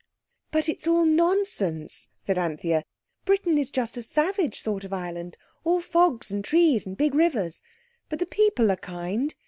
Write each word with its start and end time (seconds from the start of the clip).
"But 0.49 0.67
it's 0.67 0.87
all 0.87 1.05
nonsense," 1.05 2.09
said 2.17 2.35
Anthea. 2.35 2.81
"Britain 3.23 3.59
is 3.59 3.69
just 3.69 3.97
a 3.97 4.01
savage 4.01 4.59
sort 4.59 4.83
of 4.83 4.91
island—all 4.91 5.79
fogs 5.79 6.31
and 6.31 6.43
trees 6.43 6.87
and 6.87 6.97
big 6.97 7.13
rivers. 7.13 7.61
But 8.09 8.17
the 8.17 8.25
people 8.25 8.71
are 8.71 8.77
kind. 8.77 9.35